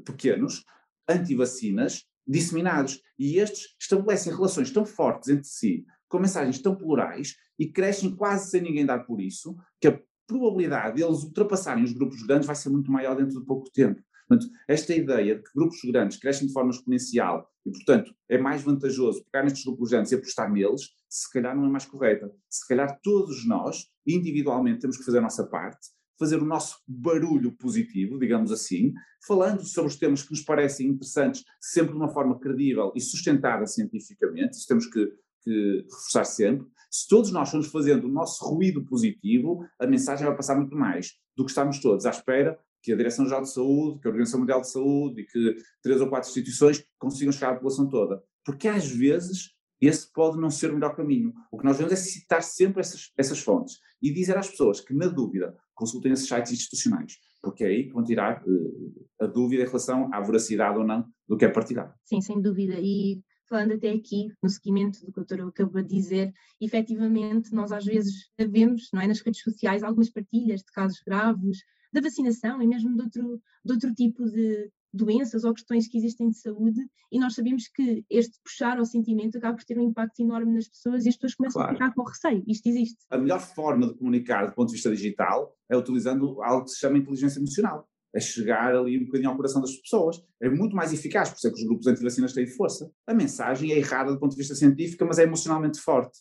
pequenos, 0.06 0.64
anti-vacinas, 1.08 2.06
disseminados. 2.28 3.02
E 3.18 3.38
estes 3.38 3.76
estabelecem 3.80 4.34
relações 4.34 4.72
tão 4.72 4.86
fortes 4.86 5.30
entre 5.30 5.48
si, 5.48 5.86
com 6.08 6.20
mensagens 6.20 6.60
tão 6.60 6.76
plurais, 6.76 7.36
e 7.58 7.72
crescem 7.72 8.16
quase 8.16 8.50
sem 8.50 8.62
ninguém 8.62 8.86
dar 8.86 9.00
por 9.00 9.22
isso, 9.22 9.56
que 9.80 9.88
a 9.88 10.00
probabilidade 10.28 10.96
de 10.96 11.04
eles 11.04 11.24
ultrapassarem 11.24 11.84
os 11.84 11.94
grupos 11.94 12.24
grandes 12.24 12.48
vai 12.48 12.56
ser 12.56 12.70
muito 12.70 12.92
maior 12.92 13.16
dentro 13.16 13.40
de 13.40 13.46
pouco 13.46 13.70
tempo. 13.72 14.02
Portanto, 14.28 14.50
esta 14.68 14.96
ideia 14.96 15.36
de 15.36 15.44
que 15.44 15.52
grupos 15.54 15.80
grandes 15.84 16.18
crescem 16.18 16.48
de 16.48 16.54
forma 16.54 16.72
exponencial 16.72 17.46
e, 17.66 17.72
portanto, 17.72 18.16
é 18.30 18.38
mais 18.38 18.62
vantajoso 18.62 19.26
pegar 19.30 19.44
nestes 19.44 19.66
grupos 19.66 19.90
grandes 19.90 20.12
e 20.12 20.16
apostar 20.16 20.50
neles, 20.50 20.84
se 21.10 21.30
calhar 21.32 21.54
não 21.56 21.66
é 21.66 21.70
mais 21.70 21.86
correta. 21.86 22.32
Se 22.50 22.66
calhar 22.66 22.98
todos 23.04 23.46
nós, 23.46 23.88
individualmente, 24.08 24.80
temos 24.80 24.98
que 24.98 25.04
fazer 25.04 25.18
a 25.18 25.22
nossa 25.22 25.46
parte, 25.48 25.90
fazer 26.22 26.40
o 26.40 26.46
nosso 26.46 26.78
barulho 26.88 27.52
positivo, 27.54 28.20
digamos 28.20 28.52
assim, 28.52 28.94
falando 29.26 29.66
sobre 29.66 29.90
os 29.90 29.98
temas 29.98 30.22
que 30.22 30.30
nos 30.30 30.42
parecem 30.42 30.88
interessantes, 30.88 31.44
sempre 31.60 31.94
de 31.94 31.98
uma 31.98 32.10
forma 32.10 32.38
credível 32.40 32.94
e 32.96 33.02
sustentada 33.02 33.66
cientificamente, 33.66 34.56
isso 34.56 34.68
temos 34.68 34.86
que, 34.86 35.12
que 35.42 35.86
reforçar 35.90 36.26
sempre. 36.26 36.68
Se 36.92 37.08
todos 37.08 37.32
nós 37.32 37.50
formos 37.50 37.68
fazendo 37.68 38.06
o 38.06 38.12
nosso 38.12 38.46
ruído 38.46 38.86
positivo, 38.86 39.66
a 39.80 39.88
mensagem 39.88 40.28
vai 40.28 40.36
passar 40.36 40.56
muito 40.56 40.76
mais 40.76 41.14
do 41.36 41.44
que 41.44 41.50
estamos 41.50 41.80
todos 41.80 42.06
à 42.06 42.12
espera 42.12 42.56
que 42.84 42.94
a 42.94 42.96
Direção-Geral 42.96 43.42
de 43.42 43.52
Saúde, 43.52 44.00
que 44.00 44.08
a 44.08 44.12
Organização 44.12 44.40
Mundial 44.40 44.62
de 44.62 44.70
Saúde 44.70 45.22
e 45.22 45.26
que 45.26 45.56
três 45.82 46.02
ou 46.02 46.08
quatro 46.08 46.30
instituições 46.30 46.84
consigam 47.00 47.32
chegar 47.32 47.52
à 47.52 47.54
população 47.54 47.90
toda. 47.90 48.24
Porque 48.46 48.68
às 48.68 48.88
vezes 48.88 49.56
esse 49.82 50.12
pode 50.14 50.40
não 50.40 50.52
ser 50.52 50.70
o 50.70 50.76
melhor 50.76 50.96
caminho. 50.96 51.34
O 51.52 51.58
que 51.58 51.66
nós 51.66 51.78
devemos 51.78 52.00
é 52.00 52.02
citar 52.02 52.44
sempre 52.44 52.82
essas, 52.82 53.12
essas 53.18 53.40
fontes 53.40 53.80
e 54.02 54.14
dizer 54.14 54.38
às 54.38 54.48
pessoas 54.48 54.80
que, 54.80 54.94
na 54.94 55.08
dúvida, 55.08 55.58
consultem 55.82 56.12
esses 56.12 56.28
sites 56.28 56.52
institucionais, 56.52 57.18
porque 57.42 57.64
é 57.64 57.68
aí 57.68 57.88
que 57.88 57.94
vão 57.94 58.04
tirar 58.04 58.44
uh, 58.46 59.08
a 59.20 59.26
dúvida 59.26 59.64
em 59.64 59.66
relação 59.66 60.14
à 60.14 60.22
veracidade 60.22 60.78
ou 60.78 60.86
não 60.86 61.04
do 61.28 61.36
que 61.36 61.44
é 61.44 61.50
partilhado. 61.50 61.92
Sim, 62.06 62.22
sem 62.22 62.40
dúvida. 62.40 62.76
E 62.80 63.20
falando 63.50 63.74
até 63.74 63.90
aqui, 63.90 64.28
no 64.44 64.50
seguimento 64.50 65.00
do 65.04 65.12
que 65.12 65.20
o 65.20 65.26
doutor 65.26 65.48
acabou 65.48 65.82
de 65.82 65.96
dizer, 65.96 66.32
efetivamente 66.62 67.52
nós 67.52 67.72
às 67.72 67.84
vezes 67.84 68.30
vemos 68.38 68.90
não 68.94 69.02
é, 69.02 69.08
nas 69.08 69.22
redes 69.22 69.42
sociais 69.42 69.82
algumas 69.82 70.12
partilhas 70.12 70.60
de 70.60 70.72
casos 70.72 71.02
graves, 71.06 71.58
da 71.92 72.00
vacinação 72.00 72.62
e 72.62 72.68
mesmo 72.68 72.96
de 72.96 73.02
outro, 73.02 73.42
de 73.66 73.74
outro 73.74 73.94
tipo 73.96 74.30
de, 74.30 74.72
doenças 74.94 75.44
ou 75.44 75.54
questões 75.54 75.88
que 75.88 75.98
existem 75.98 76.30
de 76.30 76.38
saúde 76.38 76.82
e 77.12 77.20
nós 77.20 77.34
sabemos 77.34 77.68
que 77.68 78.06
este 78.10 78.38
puxar 78.44 78.78
ao 78.78 78.86
sentimento 78.86 79.38
acaba 79.38 79.56
por 79.56 79.64
ter 79.64 79.78
um 79.78 79.84
impacto 79.84 80.20
enorme 80.22 80.54
nas 80.54 80.68
pessoas 80.68 81.06
e 81.06 81.10
as 81.10 81.16
pessoas 81.16 81.36
começam 81.36 81.62
claro. 81.62 81.72
a 81.72 81.74
ficar 81.76 81.94
com 81.94 82.04
receio. 82.04 82.44
Isto 82.48 82.68
existe. 82.68 82.98
A 83.10 83.18
melhor 83.18 83.40
forma 83.40 83.88
de 83.88 83.96
comunicar 83.96 84.48
do 84.48 84.56
ponto 84.56 84.68
de 84.68 84.76
vista 84.76 84.90
digital 84.90 85.56
é 85.70 85.78
utilizando 85.78 86.42
algo 86.42 86.66
que 86.66 86.72
se 86.72 86.80
chama 86.80 86.98
inteligência 86.98 87.40
emocional. 87.40 87.88
É 88.14 88.20
chegar 88.20 88.76
ali 88.76 89.00
um 89.00 89.06
bocadinho 89.06 89.30
ao 89.30 89.38
coração 89.38 89.62
das 89.62 89.76
pessoas. 89.78 90.22
É 90.42 90.50
muito 90.50 90.76
mais 90.76 90.92
eficaz, 90.92 91.30
por 91.30 91.38
isso 91.38 91.48
é 91.48 91.50
que 91.50 91.56
os 91.56 91.64
grupos 91.64 91.88
anti-vacinas 91.88 92.34
têm 92.34 92.46
força. 92.46 92.92
A 93.08 93.14
mensagem 93.14 93.72
é 93.72 93.78
errada 93.78 94.12
do 94.12 94.20
ponto 94.20 94.32
de 94.32 94.38
vista 94.38 94.54
científico, 94.54 95.06
mas 95.06 95.18
é 95.18 95.24
emocionalmente 95.24 95.80
forte. 95.80 96.20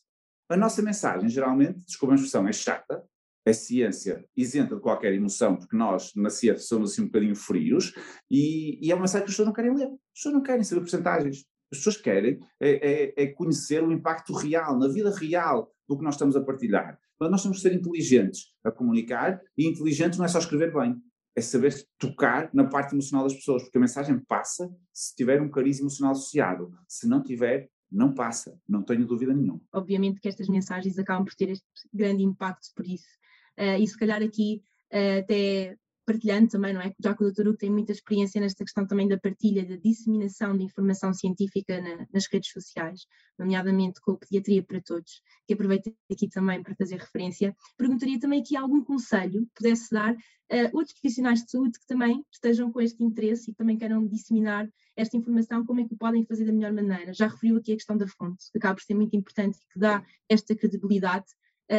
A 0.48 0.56
nossa 0.56 0.82
mensagem, 0.82 1.28
geralmente, 1.28 1.80
desculpa 1.84 2.14
a 2.14 2.16
expressão, 2.16 2.46
é 2.46 2.52
chata, 2.52 3.04
é 3.50 3.52
ciência 3.52 4.24
isenta 4.36 4.76
de 4.76 4.80
qualquer 4.80 5.12
emoção, 5.12 5.56
porque 5.56 5.76
nós, 5.76 6.12
na 6.14 6.30
ciência, 6.30 6.66
somos 6.66 6.92
assim 6.92 7.02
um 7.02 7.06
bocadinho 7.06 7.34
frios, 7.34 7.92
e, 8.30 8.78
e 8.84 8.90
é 8.90 8.94
uma 8.94 9.02
mensagem 9.02 9.24
que 9.24 9.30
as 9.30 9.34
pessoas 9.34 9.46
não 9.46 9.54
querem 9.54 9.74
ler. 9.74 9.86
As 9.86 10.14
pessoas 10.14 10.34
não 10.34 10.42
querem 10.42 10.64
saber 10.64 10.80
porcentagens. 10.80 11.44
As 11.72 11.78
pessoas 11.78 11.96
querem 11.96 12.40
é, 12.60 12.70
é, 12.70 13.24
é, 13.24 13.26
conhecer 13.28 13.82
o 13.82 13.92
impacto 13.92 14.32
real, 14.32 14.78
na 14.78 14.88
vida 14.88 15.14
real, 15.14 15.70
do 15.88 15.96
que 15.96 16.04
nós 16.04 16.14
estamos 16.14 16.36
a 16.36 16.40
partilhar. 16.42 16.98
Mas 17.18 17.30
nós 17.30 17.42
temos 17.42 17.58
que 17.58 17.62
ser 17.62 17.74
inteligentes 17.74 18.52
a 18.64 18.70
comunicar, 18.70 19.40
e 19.56 19.68
inteligentes 19.68 20.18
não 20.18 20.24
é 20.24 20.28
só 20.28 20.38
escrever 20.38 20.72
bem, 20.72 20.96
é 21.36 21.40
saber 21.40 21.74
tocar 21.98 22.50
na 22.52 22.64
parte 22.64 22.94
emocional 22.94 23.24
das 23.24 23.34
pessoas, 23.34 23.62
porque 23.62 23.78
a 23.78 23.80
mensagem 23.80 24.18
passa 24.26 24.68
se 24.92 25.14
tiver 25.14 25.40
um 25.40 25.50
cariz 25.50 25.78
emocional 25.78 26.12
associado. 26.12 26.72
Se 26.88 27.06
não 27.08 27.22
tiver, 27.22 27.70
não 27.90 28.14
passa, 28.14 28.58
não 28.68 28.82
tenho 28.82 29.06
dúvida 29.06 29.32
nenhuma. 29.32 29.60
Obviamente 29.72 30.20
que 30.20 30.28
estas 30.28 30.48
mensagens 30.48 30.98
acabam 30.98 31.24
por 31.24 31.34
ter 31.34 31.50
este 31.50 31.64
grande 31.92 32.22
impacto 32.22 32.68
por 32.74 32.86
isso. 32.86 33.19
Uh, 33.60 33.78
e 33.78 33.86
se 33.86 33.98
calhar 33.98 34.22
aqui 34.22 34.62
uh, 34.92 35.20
até 35.20 35.76
partilhando 36.06 36.48
também, 36.48 36.72
não 36.72 36.80
é? 36.80 36.92
Já 36.98 37.14
que 37.14 37.22
o 37.22 37.30
Dr. 37.30 37.48
Hugo 37.48 37.58
tem 37.58 37.70
muita 37.70 37.92
experiência 37.92 38.40
nesta 38.40 38.64
questão 38.64 38.84
também 38.84 39.06
da 39.06 39.18
partilha, 39.18 39.64
da 39.64 39.76
disseminação 39.76 40.56
de 40.56 40.64
informação 40.64 41.12
científica 41.12 41.80
na, 41.80 42.06
nas 42.12 42.26
redes 42.26 42.50
sociais, 42.50 43.02
nomeadamente 43.38 44.00
com 44.00 44.12
o 44.12 44.18
Pediatria 44.18 44.62
para 44.62 44.80
Todos, 44.80 45.22
que 45.46 45.54
aproveito 45.54 45.94
aqui 46.10 46.28
também 46.28 46.62
para 46.62 46.74
fazer 46.74 46.96
referência, 46.96 47.54
perguntaria 47.76 48.18
também 48.18 48.40
aqui 48.40 48.56
algum 48.56 48.82
conselho 48.82 49.46
pudesse 49.54 49.90
dar 49.92 50.16
a 50.50 50.76
outros 50.76 50.98
profissionais 50.98 51.44
de 51.44 51.50
saúde 51.52 51.78
que 51.78 51.86
também 51.86 52.24
estejam 52.32 52.72
com 52.72 52.80
este 52.80 53.04
interesse 53.04 53.52
e 53.52 53.54
também 53.54 53.76
queiram 53.76 54.04
disseminar 54.04 54.68
esta 54.96 55.16
informação, 55.16 55.64
como 55.64 55.80
é 55.80 55.86
que 55.86 55.94
o 55.94 55.96
podem 55.96 56.24
fazer 56.24 56.44
da 56.44 56.52
melhor 56.52 56.72
maneira. 56.72 57.14
Já 57.14 57.28
referiu 57.28 57.56
aqui 57.56 57.72
a 57.72 57.76
questão 57.76 57.96
da 57.96 58.08
fonte, 58.08 58.50
que 58.50 58.58
acaba 58.58 58.74
por 58.74 58.82
ser 58.82 58.94
muito 58.94 59.14
importante 59.14 59.58
e 59.58 59.72
que 59.72 59.78
dá 59.78 60.04
esta 60.28 60.56
credibilidade 60.56 61.26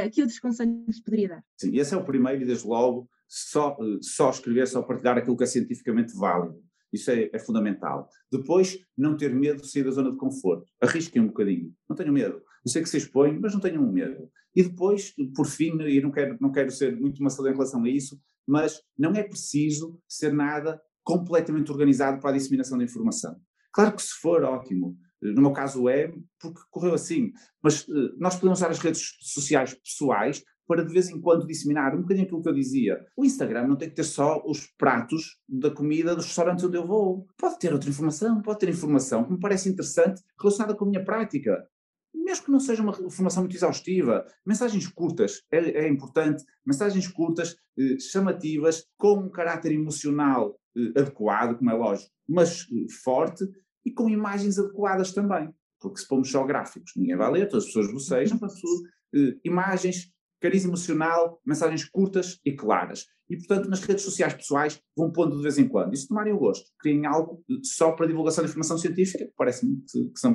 que 0.09 0.21
outros 0.21 0.39
conselhos 0.39 0.99
poderia 1.01 1.29
dar? 1.29 1.43
Sim, 1.57 1.77
esse 1.77 1.93
é 1.93 1.97
o 1.97 2.03
primeiro 2.03 2.43
e 2.43 2.45
desde 2.45 2.67
logo 2.67 3.09
só, 3.31 3.77
eh, 3.79 3.99
só 4.01 4.29
escrever, 4.29 4.67
só 4.67 4.81
partilhar 4.81 5.17
aquilo 5.17 5.37
que 5.37 5.43
é 5.43 5.47
cientificamente 5.47 6.13
válido. 6.13 6.61
Isso 6.91 7.09
é, 7.09 7.29
é, 7.31 7.39
fundamental. 7.39 8.09
Depois, 8.29 8.77
não 8.97 9.15
ter 9.15 9.33
medo 9.33 9.61
de 9.61 9.71
sair 9.71 9.83
da 9.83 9.91
zona 9.91 10.11
de 10.11 10.17
conforto. 10.17 10.69
Arrisquem 10.81 11.21
um 11.21 11.27
bocadinho. 11.27 11.73
Não 11.89 11.95
tenham 11.95 12.13
medo. 12.13 12.41
Eu 12.65 12.71
sei 12.71 12.81
que 12.81 12.89
se 12.89 12.97
expõem, 12.97 13.39
mas 13.39 13.53
não 13.53 13.61
tenham 13.61 13.89
medo. 13.89 14.29
E 14.53 14.63
depois, 14.63 15.13
por 15.33 15.47
fim, 15.47 15.79
e 15.83 16.01
não 16.01 16.11
quero, 16.11 16.37
não 16.41 16.51
quero 16.51 16.69
ser 16.69 16.99
muito 16.99 17.23
maçador 17.23 17.51
em 17.51 17.53
relação 17.53 17.81
a 17.81 17.89
isso, 17.89 18.19
mas 18.45 18.81
não 18.97 19.13
é 19.13 19.23
preciso 19.23 19.97
ser 20.05 20.33
nada 20.33 20.81
completamente 21.01 21.71
organizado 21.71 22.19
para 22.19 22.31
a 22.31 22.33
disseminação 22.33 22.77
da 22.77 22.83
informação. 22.83 23.39
Claro 23.71 23.95
que 23.95 24.03
se 24.03 24.13
for, 24.15 24.43
ótimo. 24.43 24.97
No 25.21 25.41
meu 25.41 25.51
caso 25.51 25.87
é, 25.87 26.13
porque 26.39 26.59
correu 26.69 26.93
assim. 26.93 27.31
Mas 27.61 27.87
uh, 27.87 28.15
nós 28.17 28.35
podemos 28.35 28.59
usar 28.59 28.71
as 28.71 28.79
redes 28.79 29.17
sociais 29.21 29.73
pessoais 29.73 30.43
para 30.67 30.85
de 30.85 30.93
vez 30.93 31.09
em 31.09 31.19
quando 31.19 31.45
disseminar 31.45 31.93
um 31.93 32.01
bocadinho 32.01 32.25
aquilo 32.25 32.41
que 32.41 32.47
eu 32.47 32.53
dizia. 32.53 33.05
O 33.17 33.25
Instagram 33.25 33.67
não 33.67 33.75
tem 33.75 33.89
que 33.89 33.95
ter 33.95 34.05
só 34.05 34.41
os 34.45 34.67
pratos 34.77 35.37
da 35.47 35.69
comida 35.69 36.15
dos 36.15 36.25
restaurantes 36.25 36.63
onde 36.63 36.77
eu 36.77 36.87
vou. 36.87 37.27
Pode 37.37 37.59
ter 37.59 37.73
outra 37.73 37.89
informação, 37.89 38.41
pode 38.41 38.59
ter 38.59 38.69
informação 38.69 39.25
que 39.25 39.33
me 39.33 39.39
parece 39.39 39.67
interessante 39.67 40.21
relacionada 40.39 40.73
com 40.73 40.85
a 40.85 40.87
minha 40.87 41.03
prática. 41.03 41.67
Mesmo 42.13 42.45
que 42.45 42.51
não 42.51 42.59
seja 42.59 42.81
uma 42.81 42.97
informação 43.01 43.43
muito 43.43 43.55
exaustiva, 43.55 44.25
mensagens 44.45 44.87
curtas 44.87 45.41
é, 45.51 45.85
é 45.85 45.89
importante, 45.89 46.43
mensagens 46.65 47.07
curtas, 47.07 47.55
eh, 47.77 47.97
chamativas, 47.99 48.85
com 48.97 49.19
um 49.19 49.29
caráter 49.29 49.71
emocional 49.71 50.57
eh, 50.77 50.99
adequado, 50.99 51.57
como 51.57 51.71
é 51.71 51.73
lógico, 51.73 52.11
mas 52.27 52.61
eh, 52.61 52.91
forte, 53.03 53.45
e 53.85 53.91
com 53.91 54.09
imagens 54.09 54.57
adequadas 54.59 55.11
também. 55.11 55.49
Porque 55.79 55.99
se 55.99 56.07
pomos 56.07 56.29
só 56.29 56.43
gráficos, 56.45 56.91
ninguém 56.95 57.17
vai 57.17 57.31
ler, 57.31 57.47
todas 57.47 57.65
as 57.65 57.73
pessoas 57.73 57.91
bocejam, 57.91 58.37
uh, 58.37 59.39
imagens, 59.43 60.11
cariz 60.39 60.65
emocional, 60.65 61.39
mensagens 61.45 61.85
curtas 61.85 62.39
e 62.45 62.51
claras. 62.51 63.05
E, 63.29 63.37
portanto, 63.37 63.69
nas 63.69 63.81
redes 63.81 64.03
sociais 64.03 64.33
pessoais 64.33 64.81
vão 64.95 65.11
pondo 65.11 65.37
de 65.37 65.43
vez 65.43 65.57
em 65.57 65.67
quando. 65.67 65.93
E 65.93 65.97
se 65.97 66.07
tomarem 66.07 66.33
o 66.33 66.37
gosto, 66.37 66.69
criem 66.79 67.05
algo 67.05 67.41
só 67.63 67.93
para 67.93 68.07
divulgação 68.07 68.43
de 68.43 68.49
informação 68.49 68.77
científica, 68.77 69.29
parece-me 69.37 69.77
que, 69.89 70.09
que 70.09 70.19
são 70.19 70.33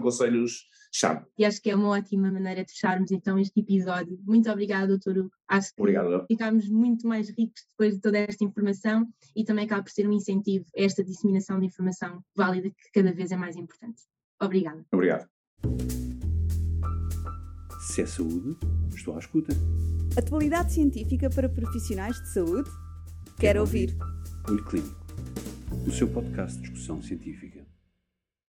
E 1.38 1.44
acho 1.44 1.60
que 1.60 1.70
é 1.70 1.76
uma 1.76 1.88
ótima 1.88 2.30
maneira 2.30 2.64
de 2.64 2.72
fecharmos 2.72 3.10
então 3.10 3.38
este 3.38 3.60
episódio. 3.60 4.18
Muito 4.24 4.50
obrigada, 4.50 4.86
doutor 4.88 5.18
Hugo. 5.18 5.30
Acho 5.48 5.74
que 5.74 5.80
Obrigado. 5.82 6.24
ficámos 6.26 6.68
muito 6.68 7.06
mais 7.06 7.28
ricos 7.28 7.62
depois 7.70 7.94
de 7.94 8.00
toda 8.00 8.18
esta 8.18 8.44
informação 8.44 9.06
e 9.34 9.44
também 9.44 9.66
acaba 9.66 9.82
por 9.82 9.90
ser 9.90 10.08
um 10.08 10.12
incentivo 10.12 10.64
a 10.76 10.82
esta 10.82 11.04
disseminação 11.04 11.60
de 11.60 11.66
informação 11.66 12.22
válida 12.34 12.70
que 12.70 12.90
cada 12.94 13.12
vez 13.12 13.30
é 13.30 13.36
mais 13.36 13.56
importante. 13.56 14.02
Obrigada. 14.40 14.84
Obrigado. 14.92 15.28
Se 17.80 18.02
é 18.02 18.06
saúde, 18.06 18.56
estou 18.94 19.14
à 19.14 19.18
escuta. 19.18 19.54
Atualidade 20.16 20.72
científica 20.72 21.28
para 21.30 21.48
profissionais 21.48 22.16
de 22.16 22.32
saúde? 22.32 22.70
Quero, 22.70 23.36
Quero 23.38 23.60
ouvir. 23.60 23.90
ouvir. 24.00 24.16
Olho 24.48 24.64
Clínico, 24.64 25.06
o 25.86 25.90
seu 25.90 26.08
podcast 26.08 26.56
de 26.56 26.62
discussão 26.62 27.02
científica. 27.02 27.55